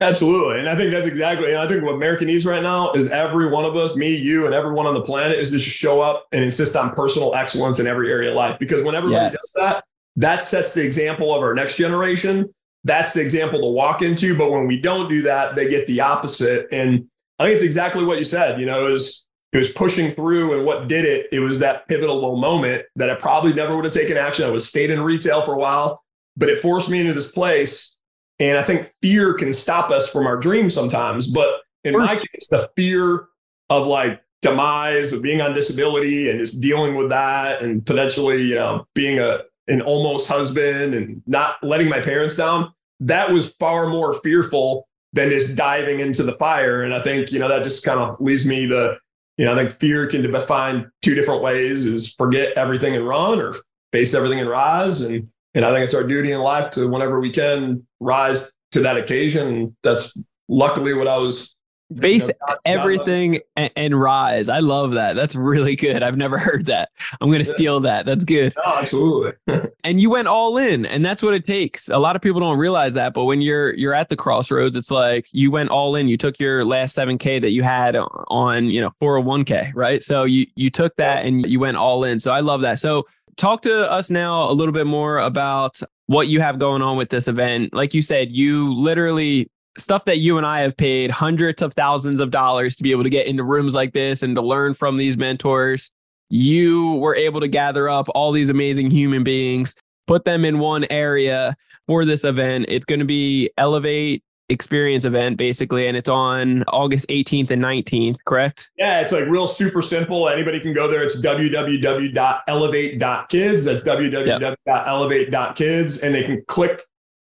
[0.00, 0.58] Absolutely.
[0.58, 3.64] And I think that's exactly, I think what America needs right now is every one
[3.64, 6.76] of us, me, you, and everyone on the planet is just show up and insist
[6.76, 8.58] on personal excellence in every area of life.
[8.58, 9.32] Because when everybody yes.
[9.32, 9.84] does that,
[10.16, 12.52] that sets the example of our next generation.
[12.84, 14.36] That's the example to walk into.
[14.36, 16.66] But when we don't do that, they get the opposite.
[16.70, 17.06] And
[17.38, 18.60] I think it's exactly what you said.
[18.60, 21.28] You know, it was it was pushing through, and what did it?
[21.30, 24.44] It was that pivotal moment that I probably never would have taken action.
[24.44, 26.02] I was stayed in retail for a while,
[26.36, 27.98] but it forced me into this place.
[28.40, 31.28] And I think fear can stop us from our dreams sometimes.
[31.28, 31.50] But
[31.84, 33.28] in my case, the fear
[33.70, 38.56] of like demise of being on disability and just dealing with that and potentially, you
[38.56, 43.88] know, being a an almost husband and not letting my parents down, that was far
[43.88, 46.82] more fearful than just diving into the fire.
[46.82, 48.98] And I think, you know, that just kind of leads me to,
[49.36, 53.40] you know, I think fear can define two different ways is forget everything and run
[53.40, 53.54] or
[53.92, 55.00] face everything and rise.
[55.00, 58.80] And, and I think it's our duty in life to, whenever we can, rise to
[58.80, 59.76] that occasion.
[59.82, 61.53] That's luckily what I was
[61.96, 62.30] face
[62.64, 64.48] everything and, and, rise.
[64.48, 65.14] I love that.
[65.14, 66.02] That's really good.
[66.02, 66.90] I've never heard that.
[67.20, 67.54] I'm going to yeah.
[67.54, 68.06] steal that.
[68.06, 68.54] That's good.
[68.56, 69.32] No, absolutely.
[69.84, 71.88] and you went all in, and that's what it takes.
[71.88, 74.90] A lot of people don't realize that, but when you're you're at the crossroads, it's
[74.90, 76.08] like you went all in.
[76.08, 80.02] You took your last 7k that you had on, you know, 401k, right?
[80.02, 82.20] So you you took that and you went all in.
[82.20, 82.78] So I love that.
[82.78, 86.96] So talk to us now a little bit more about what you have going on
[86.96, 87.72] with this event.
[87.72, 92.20] Like you said, you literally stuff that you and I have paid hundreds of thousands
[92.20, 94.96] of dollars to be able to get into rooms like this and to learn from
[94.96, 95.90] these mentors.
[96.30, 99.74] You were able to gather up all these amazing human beings,
[100.06, 101.56] put them in one area
[101.86, 102.66] for this event.
[102.68, 108.18] It's going to be Elevate experience event basically and it's on august 18th and 19th
[108.26, 108.68] correct?
[108.76, 110.28] Yeah it's like real super simple.
[110.28, 111.02] Anybody can go there.
[111.02, 116.82] It's www.elevate.kids that's www.elevate.kids and they can click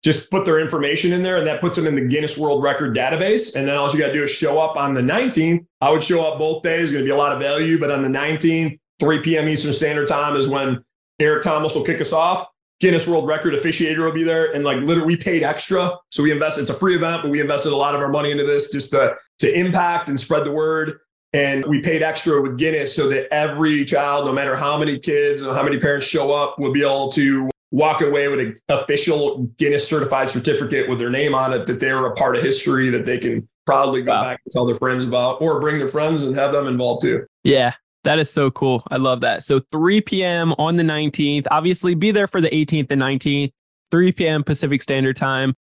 [0.06, 2.96] just put their information in there and that puts them in the guinness world record
[2.96, 5.92] database and then all you got to do is show up on the 19th i
[5.92, 8.08] would show up both days going to be a lot of value but on the
[8.08, 10.82] 19th 3 p.m eastern standard time is when
[11.20, 12.48] eric thomas will kick us off
[12.82, 14.54] Guinness World Record officiator will be there.
[14.54, 15.94] And like literally we paid extra.
[16.12, 18.32] So we invested, it's a free event, but we invested a lot of our money
[18.32, 21.00] into this just to, to impact and spread the word.
[21.32, 25.42] And we paid extra with Guinness so that every child, no matter how many kids
[25.42, 29.44] or how many parents show up, will be able to walk away with an official
[29.58, 32.90] Guinness certified certificate with their name on it that they were a part of history
[32.90, 34.22] that they can proudly go wow.
[34.22, 37.26] back and tell their friends about or bring their friends and have them involved too.
[37.44, 37.74] Yeah.
[38.06, 38.82] That is so cool.
[38.90, 39.44] I love that.
[39.44, 40.54] So 3 p.m.
[40.58, 41.48] on the 19th.
[41.52, 43.52] Obviously, be there for the 18th and 19th,
[43.92, 44.44] 3 p.m.
[44.44, 45.54] Pacific Standard Time.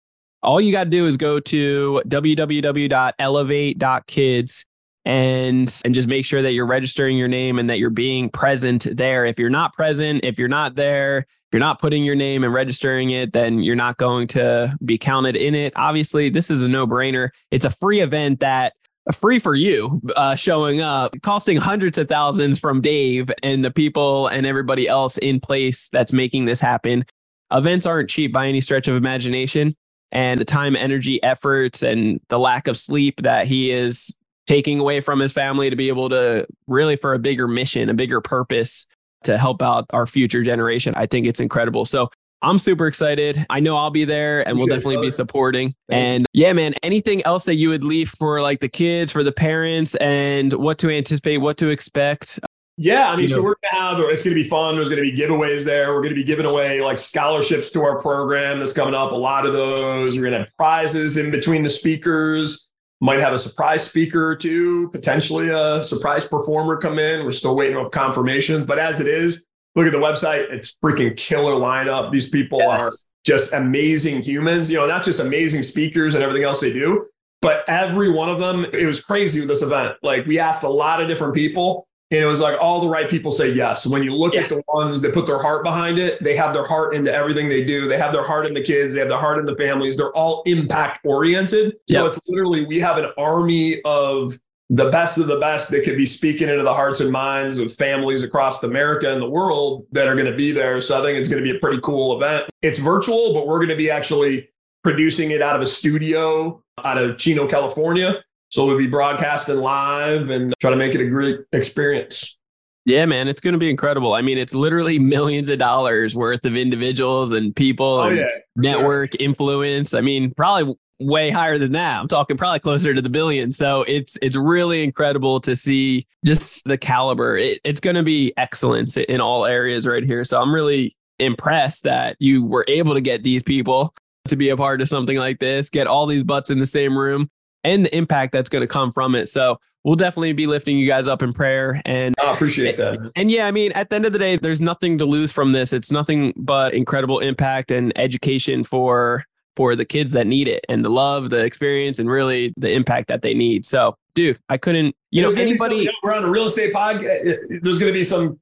[0.42, 4.66] All you got to do is go to www.elevate.kids
[5.06, 8.86] and and just make sure that you're registering your name and that you're being present
[8.94, 9.24] there.
[9.24, 13.10] If you're not present, if you're not there, you're not putting your name and registering
[13.10, 15.72] it, then you're not going to be counted in it.
[15.76, 17.28] Obviously, this is a no-brainer.
[17.52, 18.72] It's a free event that
[19.12, 24.26] free for you uh, showing up, costing hundreds of thousands from Dave and the people
[24.26, 27.04] and everybody else in place that's making this happen.
[27.52, 29.76] Events aren't cheap by any stretch of imagination.
[30.10, 35.00] And the time, energy, efforts, and the lack of sleep that he is taking away
[35.00, 38.88] from his family to be able to really for a bigger mission, a bigger purpose
[39.24, 40.94] to help out our future generation.
[40.96, 41.84] I think it's incredible.
[41.84, 42.10] So
[42.42, 43.46] I'm super excited.
[43.48, 45.74] I know I'll be there and we'll definitely be supporting.
[45.88, 49.32] And yeah, man, anything else that you would leave for like the kids, for the
[49.32, 52.38] parents, and what to anticipate, what to expect?
[52.76, 54.74] Yeah, I mean, you so we're gonna have it's gonna be fun.
[54.74, 55.94] There's gonna be giveaways there.
[55.94, 59.12] We're gonna be giving away like scholarships to our program that's coming up.
[59.12, 60.18] A lot of those.
[60.18, 62.72] We're gonna have prizes in between the speakers.
[63.04, 67.22] Might have a surprise speaker or two, potentially a surprise performer come in.
[67.26, 70.50] We're still waiting on confirmation, but as it is, look at the website.
[70.50, 72.12] It's freaking killer lineup.
[72.12, 72.86] These people yes.
[72.86, 72.90] are
[73.22, 77.04] just amazing humans, you know, not just amazing speakers and everything else they do,
[77.42, 79.96] but every one of them, it was crazy with this event.
[80.02, 83.08] Like we asked a lot of different people and it was like all the right
[83.08, 83.86] people say yes.
[83.86, 84.42] When you look yeah.
[84.42, 87.48] at the ones that put their heart behind it, they have their heart into everything
[87.48, 87.88] they do.
[87.88, 89.96] They have their heart in the kids, they have their heart in the families.
[89.96, 91.76] They're all impact oriented.
[91.90, 92.12] So yep.
[92.12, 94.38] it's literally we have an army of
[94.70, 97.72] the best of the best that could be speaking into the hearts and minds of
[97.74, 100.80] families across America and the world that are going to be there.
[100.80, 102.48] So I think it's going to be a pretty cool event.
[102.62, 104.48] It's virtual, but we're going to be actually
[104.84, 108.22] producing it out of a studio out of Chino, California.
[108.54, 112.38] So we'll be broadcasting live and try to make it a great experience.
[112.84, 114.14] Yeah, man, it's going to be incredible.
[114.14, 118.28] I mean, it's literally millions of dollars worth of individuals and people oh, and yeah,
[118.54, 119.16] network sure.
[119.18, 119.92] influence.
[119.92, 121.98] I mean, probably way higher than that.
[121.98, 123.50] I'm talking probably closer to the billion.
[123.50, 127.36] So it's it's really incredible to see just the caliber.
[127.36, 130.22] It, it's going to be excellence in all areas right here.
[130.22, 133.92] So I'm really impressed that you were able to get these people
[134.28, 136.96] to be a part of something like this, get all these butts in the same
[136.96, 137.28] room,
[137.64, 139.28] and the impact that's going to come from it.
[139.28, 143.12] So we'll definitely be lifting you guys up in prayer and I appreciate that.
[143.16, 145.52] And, yeah, I mean, at the end of the day, there's nothing to lose from
[145.52, 145.72] this.
[145.72, 149.24] It's nothing but incredible impact and education for
[149.56, 153.06] for the kids that need it and the love, the experience, and really the impact
[153.06, 153.64] that they need.
[153.64, 155.76] So, dude, I couldn't, you know, anybody.
[155.76, 157.04] You know, we're on a real estate podcast.
[157.04, 158.40] Eh, eh, there's going to be some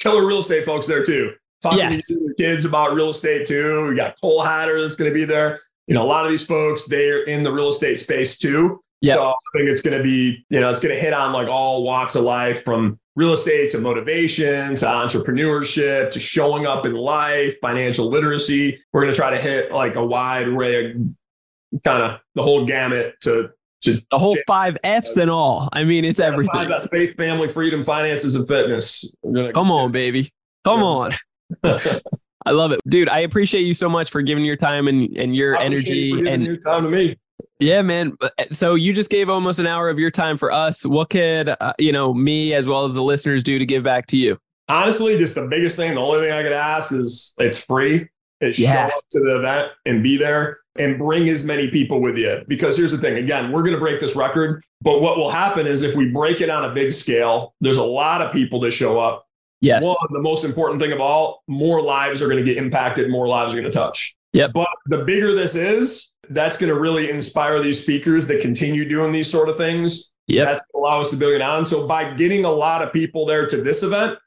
[0.00, 1.34] killer real estate folks there too.
[1.62, 2.06] Talking yes.
[2.06, 3.86] to kids about real estate too.
[3.88, 5.60] We got Cole Hatter that's going to be there.
[5.86, 8.80] You know, a lot of these folks, they're in the real estate space too.
[9.02, 9.16] Yep.
[9.16, 11.48] So I think it's going to be, you know, it's going to hit on like
[11.48, 16.94] all walks of life from real estate to motivation to entrepreneurship to showing up in
[16.94, 18.82] life, financial literacy.
[18.92, 20.96] We're going to try to hit like a wide array of
[21.84, 23.50] kind of the whole gamut to
[23.82, 25.68] to the whole five F's and all.
[25.72, 26.54] I mean, it's everything.
[26.54, 29.14] Five F's, faith, family, freedom, finances, and fitness.
[29.52, 30.30] Come on, baby.
[30.64, 31.12] Come on.
[32.46, 33.08] I love it, dude.
[33.08, 36.44] I appreciate you so much for giving your time and and your energy you and
[36.44, 37.16] your time to me.
[37.60, 38.16] Yeah, man.
[38.38, 40.84] Eh, so you just gave almost an hour of your time for us.
[40.84, 44.06] What could uh, you know me as well as the listeners do to give back
[44.08, 44.38] to you?
[44.68, 45.94] Honestly, just the biggest thing.
[45.94, 48.08] The only thing I could ask is it's free.
[48.40, 48.88] Is yeah.
[48.88, 52.42] show up to the event and be there and bring as many people with you.
[52.48, 54.62] Because here's the thing again, we're going to break this record.
[54.82, 57.84] But what will happen is if we break it on a big scale, there's a
[57.84, 59.26] lot of people to show up.
[59.60, 59.84] Yes.
[59.84, 63.26] One, the most important thing of all, more lives are going to get impacted, more
[63.26, 64.16] lives are going to touch.
[64.32, 64.52] Yep.
[64.52, 69.12] But the bigger this is, that's going to really inspire these speakers that continue doing
[69.12, 70.12] these sort of things.
[70.26, 70.44] Yeah.
[70.44, 71.64] That's going to allow us to build it on.
[71.64, 74.18] So by getting a lot of people there to this event,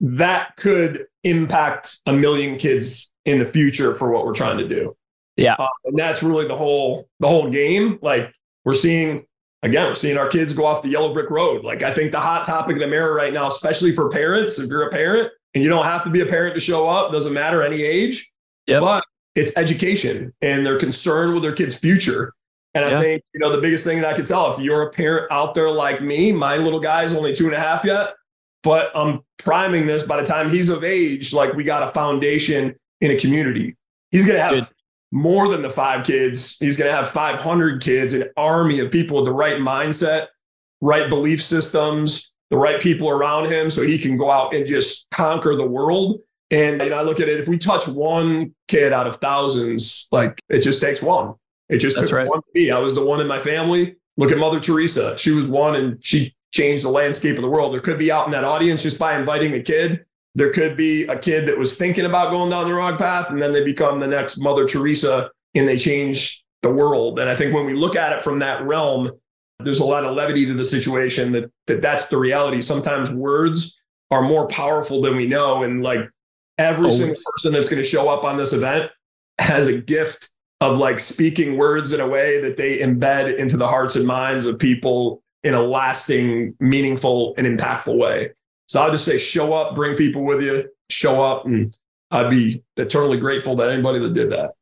[0.00, 4.96] that could impact a million kids in the future for what we're trying to do.
[5.36, 5.56] Yeah.
[5.58, 7.98] Uh, and that's really the whole the whole game.
[8.02, 8.32] Like
[8.64, 9.26] we're seeing
[9.62, 11.64] again, we're seeing our kids go off the yellow brick road.
[11.64, 14.68] Like I think the hot topic of the mirror right now, especially for parents, if
[14.68, 17.32] you're a parent and you don't have to be a parent to show up, doesn't
[17.32, 18.30] matter any age.
[18.66, 18.80] Yep.
[18.80, 22.34] But it's education and they're concerned with their kids' future.
[22.74, 23.00] And I Yeah.
[23.00, 25.54] think, you know, the biggest thing that I could tell, if you're a parent out
[25.54, 28.14] there like me, my little guy is only two and a half yet,
[28.62, 32.74] but I'm priming this by the time he's of age, like we got a foundation
[33.00, 33.76] in a community.
[34.10, 34.66] He's going to have Good.
[35.10, 36.56] More than the five kids.
[36.58, 40.26] He's going to have 500 kids, an army of people with the right mindset,
[40.80, 45.08] right belief systems, the right people around him so he can go out and just
[45.10, 46.20] conquer the world.
[46.50, 50.08] And you know, I look at it, if we touch one kid out of thousands,
[50.12, 51.34] like it just takes one.
[51.68, 52.26] It just That's right.
[52.26, 52.70] one to be.
[52.70, 53.96] I was the one in my family.
[54.16, 55.16] Look at Mother Teresa.
[55.18, 57.74] She was one and she changed the landscape of the world.
[57.74, 60.04] There could be out in that audience just by inviting a kid.
[60.38, 63.42] There could be a kid that was thinking about going down the wrong path and
[63.42, 67.18] then they become the next Mother Teresa and they change the world.
[67.18, 69.10] And I think when we look at it from that realm,
[69.58, 72.60] there's a lot of levity to the situation that, that that's the reality.
[72.60, 75.64] Sometimes words are more powerful than we know.
[75.64, 76.08] And like
[76.56, 78.92] every single person that's going to show up on this event
[79.40, 83.66] has a gift of like speaking words in a way that they embed into the
[83.66, 88.30] hearts and minds of people in a lasting, meaningful, and impactful way.
[88.68, 91.74] So I'll just say, show up, bring people with you, show up, and
[92.10, 94.52] I'd be eternally grateful to anybody that did that.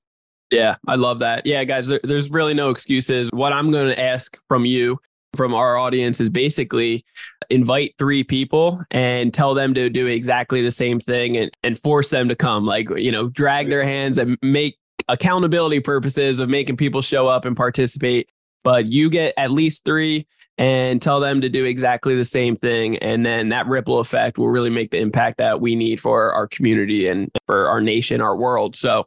[0.51, 1.45] Yeah, I love that.
[1.45, 3.29] Yeah, guys, there, there's really no excuses.
[3.33, 4.99] What I'm going to ask from you,
[5.35, 7.05] from our audience, is basically
[7.51, 12.11] invite three people and tell them to do exactly the same thing and, and force
[12.11, 12.65] them to come.
[12.65, 14.77] Like, you know, drag their hands and make
[15.09, 18.29] accountability purposes of making people show up and participate.
[18.63, 22.97] But you get at least three and tell them to do exactly the same thing.
[22.99, 26.47] And then that ripple effect will really make the impact that we need for our
[26.47, 28.77] community and for our nation, our world.
[28.77, 29.07] So,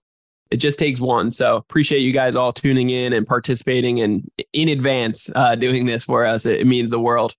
[0.51, 1.31] it just takes one.
[1.31, 6.03] So appreciate you guys all tuning in and participating and in advance uh, doing this
[6.05, 6.45] for us.
[6.45, 7.35] It, it means the world.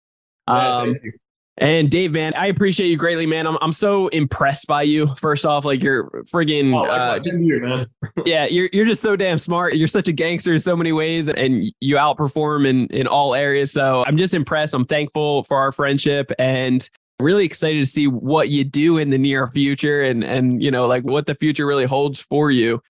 [0.47, 1.13] Yeah, Um, thank you.
[1.57, 3.47] And Dave, man, I appreciate you greatly, man.
[3.47, 5.07] I'm I'm so impressed by you.
[5.07, 7.87] First off, like you're friggin' Oh, uh, just, same you, man.
[8.25, 9.75] yeah, you're you're just so damn smart.
[9.75, 13.73] You're such a gangster in so many ways, and you outperform in in all areas.
[13.73, 14.75] So I'm just impressed.
[14.75, 16.89] I'm thankful for our friendship and
[17.21, 20.87] really excited to see what you do in the near future and and you know
[20.87, 22.81] like what the future really holds for you.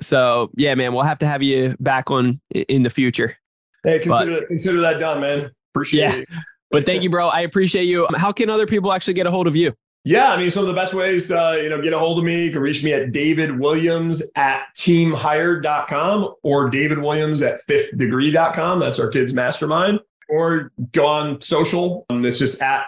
[0.00, 3.36] So yeah, man, we'll have to have you back on in the future.
[3.84, 5.50] Hey, consider that, consider that done, man.
[5.72, 6.14] Appreciate Yeah.
[6.16, 6.28] it.
[6.70, 7.28] But thank you, bro.
[7.28, 8.06] I appreciate you.
[8.16, 9.72] How can other people actually get a hold of you?
[10.04, 12.24] Yeah, I mean, some of the best ways to you know get a hold of
[12.24, 18.78] me, you can reach me at David Williams at teamhired.com or David Williams at fifthdegree.com.
[18.78, 20.00] That's our kids mastermind.
[20.28, 22.06] Or go on social.
[22.10, 22.86] Um, it's just at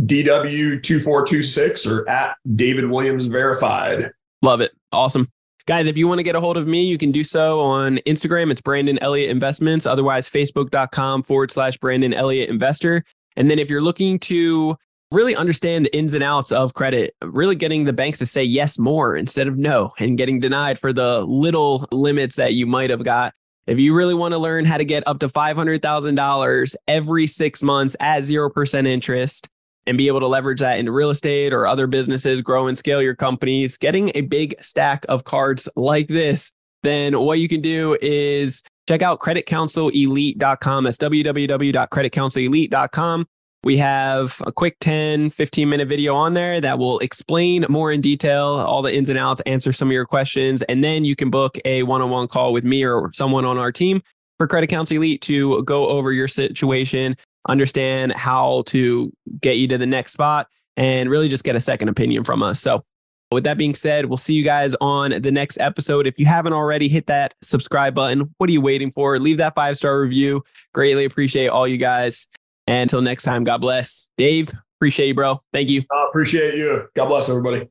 [0.00, 4.10] DW2426 or at David Williams Verified.
[4.42, 4.72] Love it.
[4.92, 5.28] Awesome.
[5.66, 7.98] Guys, if you want to get a hold of me, you can do so on
[7.98, 8.50] Instagram.
[8.50, 9.86] It's Brandon Elliott Investments.
[9.86, 13.04] Otherwise, facebook.com forward slash Brandon Elliott Investor.
[13.36, 14.76] And then if you're looking to
[15.12, 18.78] really understand the ins and outs of credit, really getting the banks to say yes
[18.78, 23.04] more instead of no and getting denied for the little limits that you might have
[23.04, 23.34] got.
[23.66, 27.96] If you really want to learn how to get up to $500,000 every six months
[28.00, 29.48] at 0% interest,
[29.86, 33.02] and be able to leverage that into real estate or other businesses, grow and scale
[33.02, 37.96] your companies, getting a big stack of cards like this, then what you can do
[38.00, 40.84] is check out creditcounselelite.com.
[40.84, 43.26] That's www.creditcounselelite.com.
[43.62, 48.00] We have a quick 10, 15 minute video on there that will explain more in
[48.00, 51.28] detail all the ins and outs, answer some of your questions, and then you can
[51.28, 54.02] book a one on one call with me or someone on our team
[54.38, 57.16] for Credit Counsel Elite to go over your situation,
[57.46, 59.12] understand how to
[59.42, 62.58] get you to the next spot, and really just get a second opinion from us.
[62.58, 62.82] So,
[63.30, 66.06] with that being said, we'll see you guys on the next episode.
[66.06, 68.34] If you haven't already, hit that subscribe button.
[68.38, 69.18] What are you waiting for?
[69.18, 70.42] Leave that five star review.
[70.74, 72.26] Greatly appreciate all you guys.
[72.66, 74.10] And until next time, God bless.
[74.16, 75.42] Dave, appreciate you, bro.
[75.52, 75.84] Thank you.
[75.92, 76.88] I appreciate you.
[76.94, 77.68] God bless everybody.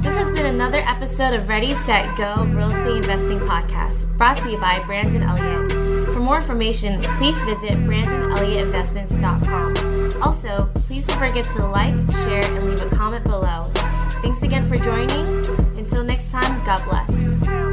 [0.00, 4.52] This has been another episode of Ready, Set, Go Real Estate Investing Podcast, brought to
[4.52, 6.12] you by Brandon Elliott.
[6.12, 10.22] For more information, please visit BrandonElliottInvestments.com.
[10.22, 13.66] Also, please don't forget to like, share, and leave a comment below.
[14.22, 15.46] Thanks again for joining.
[15.78, 17.67] Until next time, God bless.